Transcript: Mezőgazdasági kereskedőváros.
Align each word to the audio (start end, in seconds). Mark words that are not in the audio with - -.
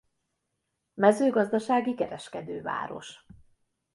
Mezőgazdasági 0.93 1.93
kereskedőváros. 1.95 3.25